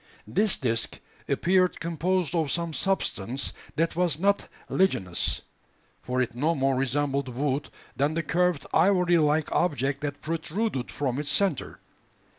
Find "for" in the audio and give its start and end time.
6.01-6.19